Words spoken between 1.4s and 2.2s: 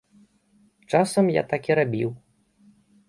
так і рабіў.